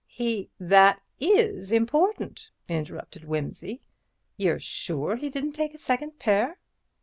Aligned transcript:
He—" 0.07 0.49
"That 0.59 0.99
is 1.19 1.71
important," 1.71 2.49
interrupted 2.67 3.21
Wimsey. 3.23 3.81
"You 4.35 4.53
are 4.53 4.59
sure 4.59 5.15
he 5.15 5.29
didn't 5.29 5.51
take 5.51 5.75
a 5.75 5.77
second 5.77 6.17
pair?" 6.17 6.57